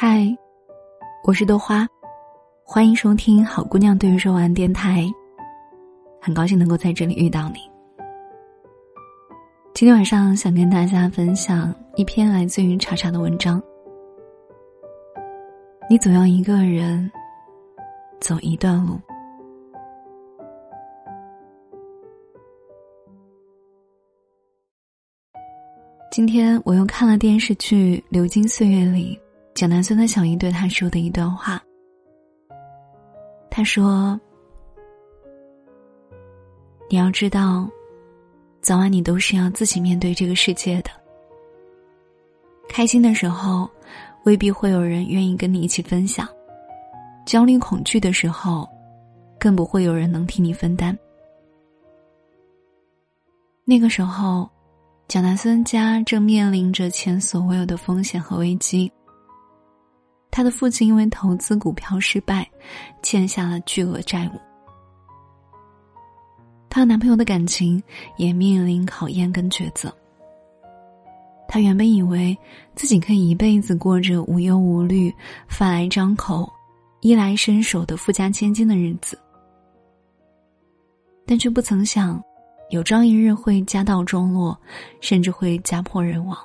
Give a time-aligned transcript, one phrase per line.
[0.00, 0.32] 嗨，
[1.24, 1.84] 我是豆花，
[2.62, 5.04] 欢迎收听好姑娘对于说晚电台。
[6.20, 7.58] 很高兴能够在这里遇到你。
[9.74, 13.60] 今天晚上想跟大家分享一篇来自于查查的文章。
[15.90, 17.10] 你总要一个人
[18.20, 19.00] 走一段路。
[26.12, 29.18] 今天我又看了电视剧《流金岁月》里
[29.58, 31.60] 蒋南孙的小姨对他说的一段话。
[33.50, 34.16] 他说
[36.88, 37.68] ：“你要知道，
[38.60, 40.90] 早晚你都是要自己面对这个世界的。
[42.68, 43.68] 开心的时候，
[44.24, 46.24] 未必会有人愿意跟你一起分享；
[47.26, 48.64] 焦虑、恐惧的时候，
[49.40, 50.96] 更不会有人能替你分担。
[53.64, 54.48] 那个时候。”
[55.08, 58.92] 蒋南孙家正面临着前所未有的风险和危机。
[60.38, 62.48] 他的父亲因为投资股票失败，
[63.02, 64.38] 欠下了巨额债务。
[66.70, 67.82] 她男朋友的感情
[68.18, 69.92] 也面临考验跟抉择。
[71.48, 72.38] 她原本以为
[72.76, 75.12] 自己可以一辈子过着无忧无虑、
[75.48, 76.48] 饭来张口、
[77.00, 79.18] 衣来伸手的富家千金的日子，
[81.26, 82.22] 但却不曾想。
[82.70, 84.56] 有朝一日会家道中落，
[85.00, 86.38] 甚至会家破人亡。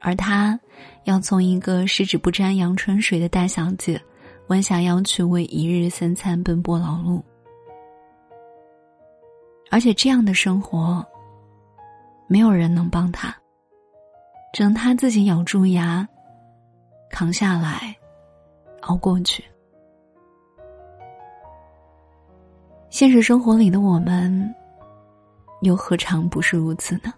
[0.00, 0.58] 而他
[1.04, 4.00] 要从一个十指不沾阳春水的大小姐，
[4.48, 7.22] 弯下腰去为一日三餐奔波劳碌。
[9.70, 11.06] 而且这样的生活，
[12.26, 13.36] 没有人能帮他，
[14.52, 16.08] 只能他自己咬住牙，
[17.10, 17.94] 扛下来，
[18.80, 19.44] 熬过去。
[22.88, 24.52] 现实生活里的我们，
[25.60, 27.12] 又何尝不是如此呢？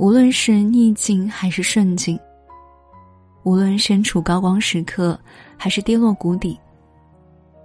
[0.00, 2.18] 无论是逆境还是顺境，
[3.42, 5.20] 无论身处高光时刻
[5.58, 6.58] 还是跌落谷底，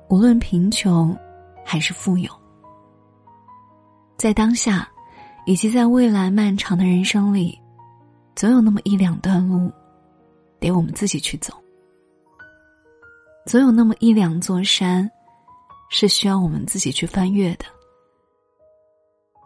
[0.09, 1.17] 无论贫穷
[1.63, 2.29] 还是富有，
[4.17, 4.85] 在当下，
[5.45, 7.57] 以及在未来漫长的人生里，
[8.35, 9.71] 总有那么一两段路，
[10.59, 11.53] 得我们自己去走；
[13.45, 15.09] 总有那么一两座山。
[15.87, 17.65] 是需要我们自己去翻越的，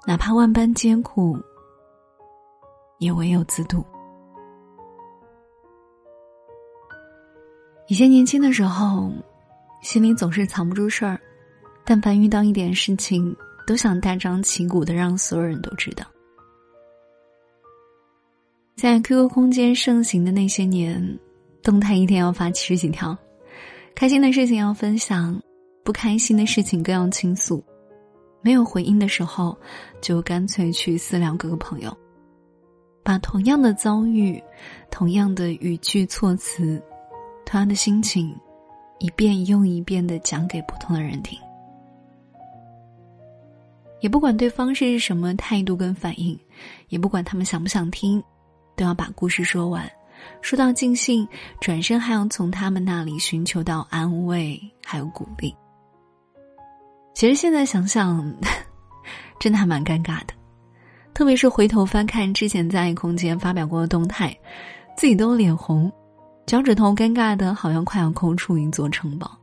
[0.08, 1.38] 哪怕万般艰苦，
[3.00, 3.84] 也唯有自渡。
[7.88, 9.12] 以前年轻的时候，
[9.82, 11.20] 心里总是藏不住事儿，
[11.84, 16.06] 但凡遇到一点事情，都想大张旗鼓的让所有人都知道。
[18.76, 21.20] 在 QQ 空间盛行的那些年，
[21.64, 23.18] 动态一天要发七十几条，
[23.96, 25.42] 开心的事情要分享。
[25.82, 27.64] 不开心的事情更要倾诉，
[28.42, 29.58] 没有回应的时候，
[30.02, 31.98] 就干脆去私聊各个朋友，
[33.10, 34.40] 把同样的遭遇、
[34.92, 36.80] 同样的语句措辞、
[37.44, 38.40] 同样的心情，
[39.00, 41.36] 一遍又一遍的讲给不同的人听，
[44.00, 46.40] 也不管对方是什么态度跟反应，
[46.90, 48.24] 也不管他们想不想听，
[48.76, 49.92] 都要把故事说完，
[50.44, 51.28] 说到尽兴，
[51.60, 55.52] 转身还要从他们那里寻求到安慰还有鼓励。
[57.16, 58.32] 其实现在想想，
[59.42, 60.34] 真的还蛮尴尬的，
[61.20, 64.34] 特别是回头翻看之前在空间发表过的动态，
[64.96, 65.92] 自己都脸红，
[66.46, 69.38] 脚趾头尴尬的好像快要抠出一座城堡。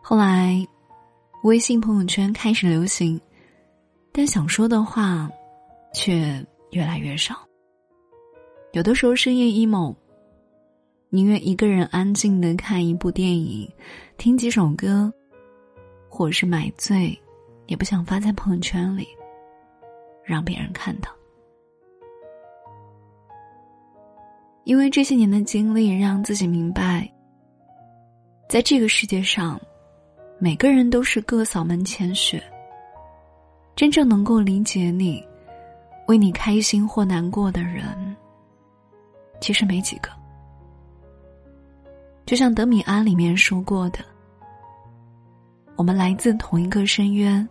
[0.00, 0.64] 后来，
[1.42, 3.20] 微信朋友圈开始流行，
[4.12, 5.28] 但想说的话，
[5.92, 7.34] 却越来越少。
[8.70, 9.92] 有的时候深夜 emo，
[11.08, 13.68] 宁愿一个人安静的看一部电影，
[14.16, 15.12] 听几首歌。
[16.08, 17.20] 或是买醉，
[17.66, 19.08] 也不想发在朋友圈里，
[20.30, 21.10] 让别人看到。
[24.62, 27.10] 因为这些年的经历，让自己明白，
[28.48, 29.60] 在这个世界上，
[30.38, 32.40] 每个人都是各扫门前雪。
[33.74, 35.26] 真正能够理解你、
[36.06, 38.14] 为你开心或难过的人，
[39.40, 40.10] 其实没几个。
[42.26, 43.98] 就像德米安里面说过的。
[45.76, 47.48] 我们来自同一个深渊，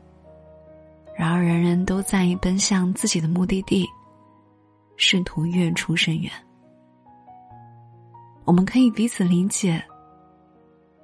[1.20, 3.86] 然而人人都在奔向自己的目的地，
[4.96, 6.32] 试图跃出深渊。
[8.46, 9.84] 我们可以彼此理解，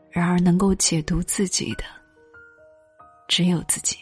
[0.10, 1.84] 然而能够解读自己的，
[3.28, 3.98] 只有自己。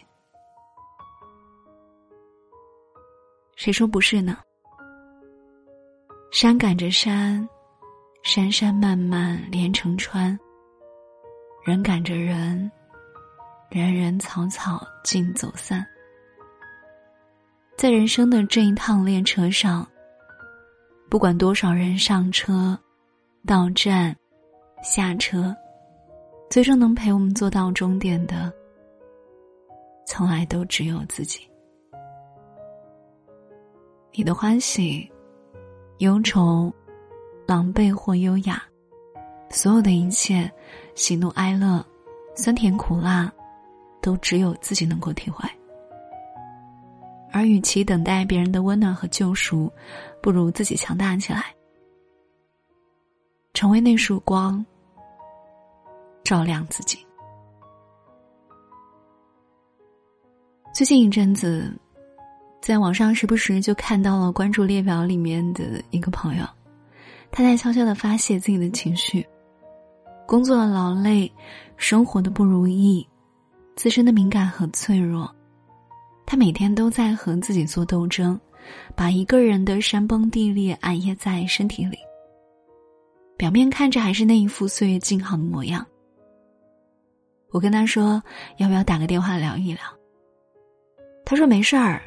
[3.56, 4.38] 谁说不是呢？
[6.32, 7.50] 山赶着山，
[8.22, 10.40] 山山漫漫连成川。
[11.66, 12.72] 人赶着人。
[13.72, 15.84] 人人草草尽走散，
[17.76, 19.86] 在人生的这一趟列车上，
[21.10, 22.78] 不管多少人上车，
[23.46, 24.16] 到站、
[24.82, 25.54] 下车，
[26.50, 28.52] 最终能陪我们坐到终点的，
[30.06, 31.48] 从来都只有自己。
[34.14, 35.12] 你的欢喜、
[35.98, 36.72] 忧愁、
[37.46, 38.64] 狼狈或优雅，
[39.50, 40.50] 所有的一切，
[40.96, 41.86] 喜怒哀乐、
[42.36, 43.30] 酸甜苦辣，
[44.02, 45.50] 都只有自己能够体会。
[47.34, 49.70] 而与其等待别人的温暖和救赎，
[50.22, 51.54] 不如自己强大起来，
[53.54, 54.66] 成为那束光，
[56.24, 57.06] 照亮自己。
[60.74, 61.74] 最近一阵子。
[62.62, 66.46] 在网上时不时就看到了关注列表里面的一个朋友，
[67.30, 69.28] 他在悄悄的发泄自己的情绪，
[70.26, 71.30] 工作的劳累，
[71.76, 73.06] 生活的不如意，
[73.76, 75.30] 自身的敏感和脆弱，
[76.26, 78.40] 他每天都在和自己做斗争，
[78.96, 81.98] 把一个人的山崩地裂暗掖在身体里。
[83.38, 85.86] 表面看着还是那一副岁月静好的模样。
[87.52, 88.24] 我跟他说
[88.58, 89.82] 要不要打个电话聊一聊，
[91.26, 92.02] 他说没事儿。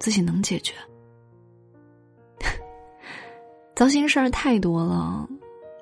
[0.00, 0.74] 自己能解决，
[3.74, 5.26] 糟心事儿太多了，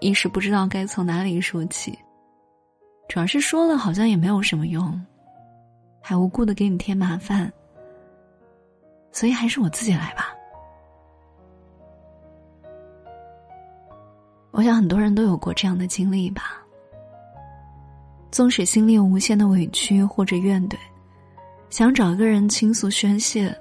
[0.01, 1.99] 一时不知道该从哪里说起。
[3.09, 5.05] 主要是说了好像也没有什么用，
[6.01, 7.53] 还无故的给你添麻烦，
[9.13, 10.35] 所以还是我自己来吧。
[14.51, 16.61] 我想很多人都有过这样的经历吧，
[18.31, 20.77] 纵使心里有无限的委屈或者怨怼，
[21.71, 23.55] 想找个人倾诉宣泄。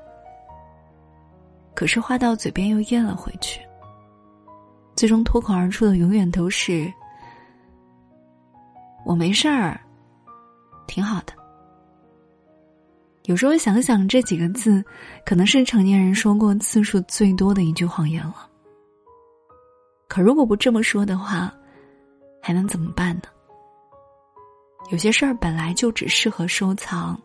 [1.73, 3.61] 可是话到嘴边又咽了回去，
[4.95, 6.91] 最终脱口而出的永远都是
[9.05, 9.79] “我没事儿，
[10.87, 11.33] 挺好的”。
[13.31, 14.83] 有时候想想这几个字，
[15.25, 18.45] 可能是成年人说过次数最多的一句谎言了。
[20.09, 21.49] 可如果不这么说的话，
[22.41, 23.29] 还能怎么办呢？
[24.91, 27.17] 有些事儿本来就只适合收藏，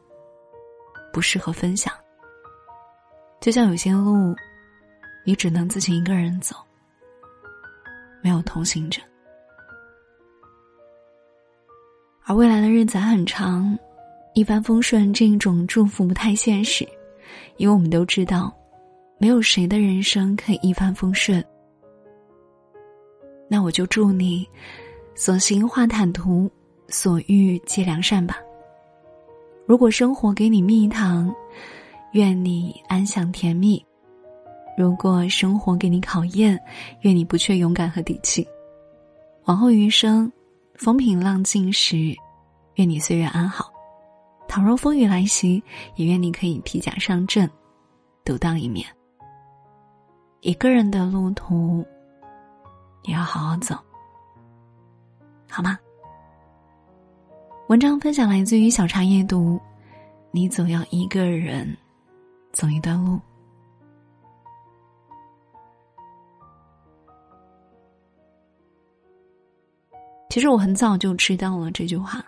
[1.13, 1.93] 不适合分享。
[3.41, 4.33] 就像有些路，
[5.25, 6.55] 你只能自己一个人走，
[8.23, 9.03] 没有同行者。
[12.27, 13.77] 而未来的日子还很长，
[14.37, 16.87] 一帆风顺这一种祝福不太现实，
[17.57, 18.55] 因为我们都知道，
[19.17, 21.43] 没有谁的人生可以一帆风顺。
[23.49, 24.47] 那我就祝你，
[25.15, 26.51] 所行化坦途，
[26.89, 28.37] 所遇皆良善吧。
[29.65, 31.35] 如果生活给你蜜糖。
[32.13, 33.85] 愿你安享甜蜜。
[34.79, 36.59] 如果生活给你考验，
[37.01, 38.47] 愿你不缺勇敢和底气。
[39.45, 40.31] 往后余生，
[40.77, 42.15] 风平浪静时，
[42.77, 43.71] 愿你岁月安好。
[44.49, 45.63] 倘若风雨来袭，
[45.95, 47.51] 也愿你可以披甲上阵，
[48.25, 48.87] 独当一面。
[50.41, 51.85] 一个人的路途，
[53.03, 53.77] 也要好好走，
[55.51, 55.79] 好吗？
[57.69, 59.61] 文章分享来自于小茶夜读，
[60.31, 61.77] 你总要一个人。
[62.53, 63.21] 走一段路。
[70.31, 72.25] 其实我很早就知道了这句话。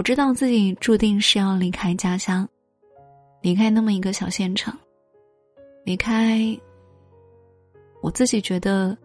[0.00, 2.48] 我知道自己注定是要离开家乡，
[3.42, 4.72] 离开那么一个小县城，
[5.84, 6.58] 离开
[8.00, 8.96] 我自己觉得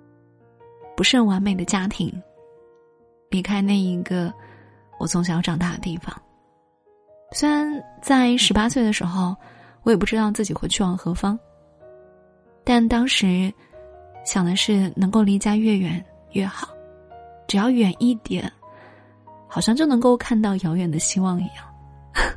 [0.96, 2.10] 不是很完美的家庭，
[3.30, 4.34] 离开那一个
[4.98, 6.16] 我从小长大的地方。
[7.34, 7.68] 虽然
[8.02, 9.36] 在十八岁的时候，
[9.84, 11.38] 我也不知道自己会去往何方，
[12.64, 13.54] 但当时
[14.24, 16.70] 想的是能够离家越远越好，
[17.50, 18.50] 只要远一点，
[19.56, 21.66] 好像就能够看到遥远的希望一样。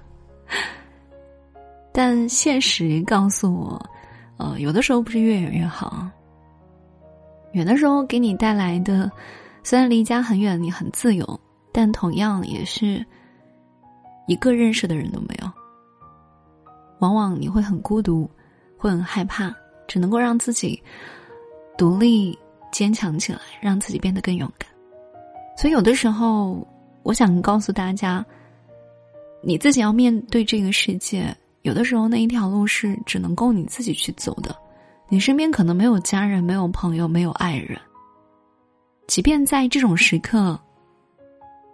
[1.92, 3.90] 但现实告诉我，
[4.36, 6.08] 呃，有的时候不是越远越好。
[7.54, 9.10] 远的时候给你带来的，
[9.64, 11.40] 虽然离家很远，你很自由，
[11.72, 13.04] 但同样也是。
[14.28, 15.50] 一个认识的人都没有，
[17.00, 18.30] 往往你会很孤独，
[18.76, 19.52] 会很害怕，
[19.88, 20.80] 只能够让自己
[21.76, 22.38] 独立
[22.70, 24.70] 坚强起来，让自己变得更勇敢。
[25.56, 26.64] 所以有的时候，
[27.08, 28.22] 我想告诉大家，
[29.40, 34.54] 你自己要面对这个世界，有的时候那一条路是只能够你自己去走的。
[35.08, 37.80] 你身边可能没有家人，没有朋友，没有爱人。
[39.06, 40.60] 即便在这种时刻，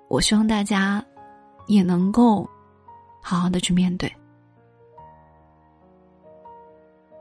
[0.09, 1.05] 我希望大家。
[1.67, 2.47] 也能够
[3.23, 4.15] 好好的去面对，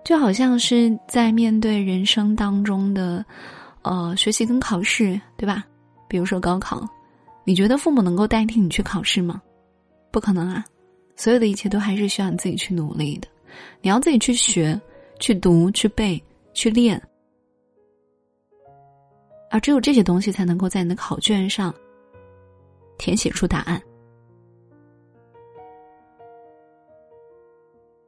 [0.04, 3.26] 就好像是在面对人生当中的
[3.84, 5.64] 呃学习跟考试，对吧？
[6.10, 6.86] 比如说高考，
[7.46, 9.42] 你觉得父母能够代替你去考试吗？
[10.12, 10.64] 不可能啊！
[11.16, 13.28] 所有的一切都还是需要你自己去努力的，
[13.82, 14.80] 你要自己去学、
[15.20, 16.22] 去读、去背、
[16.54, 17.02] 去练。
[19.52, 21.74] 而只有这些东西才能够在你的考卷上
[22.98, 23.82] 填写出答案。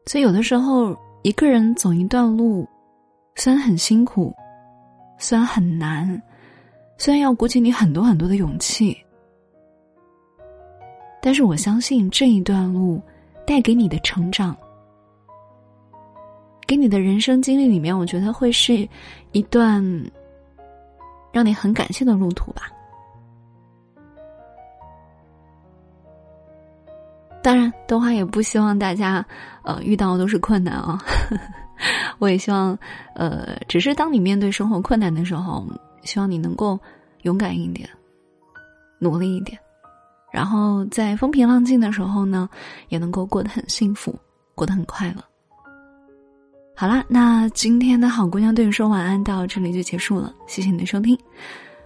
[0.08, 2.68] 所以，有的时候一个人走一段路，
[3.36, 4.34] 虽然很辛苦，
[5.20, 6.20] 虽然很难，
[6.98, 8.98] 虽然要鼓起你很多很多的勇气，
[11.26, 13.02] 但是我相信这一段路
[13.48, 14.56] 带给你的成长，
[16.68, 18.88] 给你的人生经历里面，我觉得会是
[19.32, 19.84] 一段
[21.32, 22.72] 让你很感谢的路途吧。
[27.42, 29.26] 当然，豆花也不希望大家，
[29.64, 31.04] 呃，遇到的都是困难啊。
[32.20, 32.78] 我也希望，
[33.16, 35.66] 呃，只是当你面对生活困难的时候，
[36.04, 36.80] 希望你能够
[37.24, 37.90] 勇敢一点，
[39.00, 39.60] 努力一点，
[40.36, 42.50] 然后在风平浪静的时候呢，
[42.90, 44.14] 也能够过得很幸福，
[44.54, 45.24] 过得很快乐。
[46.76, 51.18] 好啦，那今天的好姑娘对你说晚安到这里就结束了，谢谢你的收听。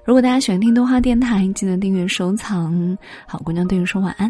[0.03, 2.97] 如果大家喜欢听豆花电台，记得订阅收藏。
[3.27, 4.21] 好姑娘对你说晚安。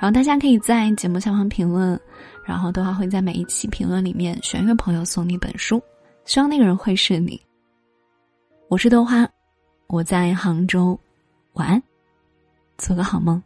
[0.00, 2.00] 然后大家可以在节目下方评论，
[2.46, 5.78] 然后的话会在每一期评论里面选一个朋友送你一本书，
[6.24, 7.38] 希望那个人会是你。
[8.70, 9.28] 我是豆花，
[9.88, 10.98] 我在杭州，
[11.52, 11.82] 晚安，
[12.78, 13.42] 做个好梦。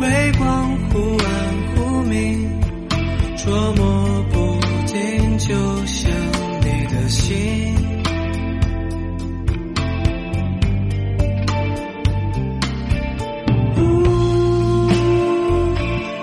[0.00, 1.26] 微光忽暗
[1.74, 2.60] 忽明，
[3.36, 5.54] 捉摸不定，就
[5.86, 6.10] 像
[6.60, 7.74] 你的心。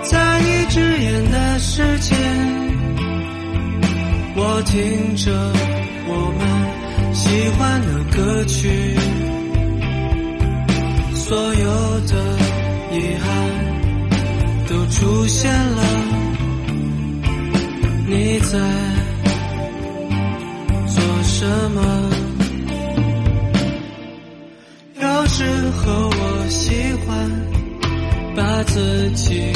[0.04, 2.14] 在你只眼的世界，
[4.36, 5.52] 我听着
[6.08, 8.96] 我们喜欢的歌曲。
[11.14, 12.35] 所有的。
[14.98, 15.82] 出现了。
[18.08, 18.58] 你在
[20.88, 21.80] 做什么？
[24.98, 26.72] 有时候我喜
[27.04, 27.30] 欢
[28.34, 29.52] 把自己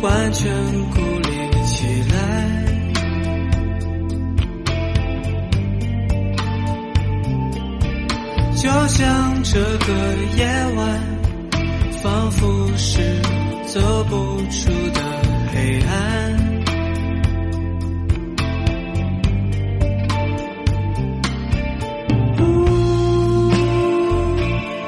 [0.00, 0.52] 完全
[0.90, 1.28] 孤立
[1.66, 2.14] 起来。
[8.56, 9.92] 就像这个
[10.36, 10.46] 夜
[10.76, 10.93] 晚，
[14.14, 15.00] 走不出的
[15.52, 15.90] 黑暗。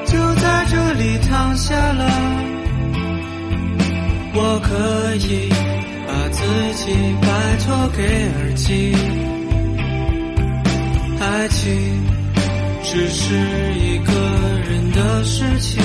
[0.05, 2.05] 就在这里躺下了，
[4.33, 5.49] 我可以
[6.07, 6.39] 把自
[6.75, 6.85] 己
[7.21, 7.27] 拜
[7.65, 7.65] 托
[7.97, 8.95] 给耳机，
[11.19, 12.07] 爱情。
[12.89, 13.35] 只是
[13.75, 14.13] 一个
[14.69, 15.83] 人的事情，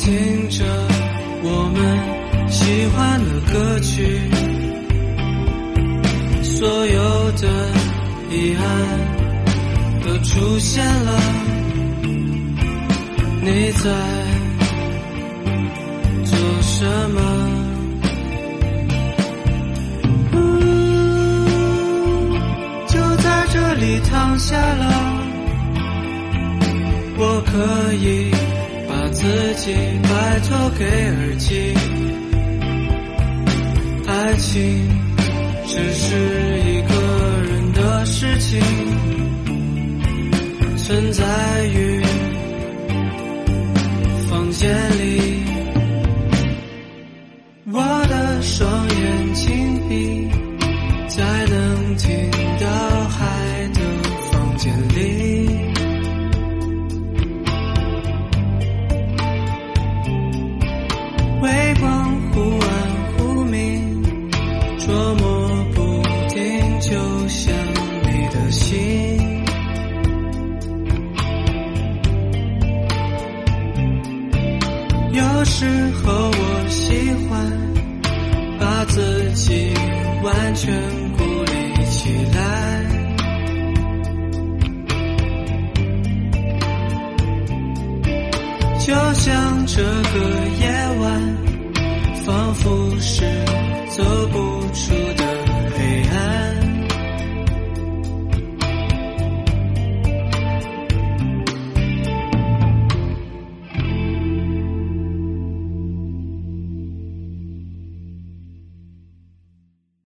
[0.00, 0.64] 听着
[1.42, 4.28] 我们喜欢的歌曲，
[6.42, 7.46] 所有的
[8.30, 8.64] 遗憾
[10.02, 11.20] 都出现了。
[13.42, 13.90] 你在
[16.24, 17.20] 做什么？
[22.86, 25.20] 就在这里躺下了。
[27.22, 28.32] 我可以
[29.22, 31.74] 自己拜托给耳机，
[34.06, 34.88] 爱情
[35.66, 36.16] 只是
[36.64, 36.94] 一个
[37.42, 38.58] 人的事情，
[40.78, 41.22] 存在
[41.66, 42.02] 于
[44.30, 45.19] 房间里，
[80.50, 81.09] 安全